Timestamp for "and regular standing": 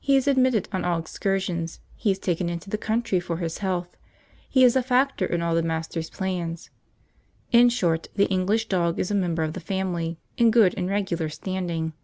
10.76-11.94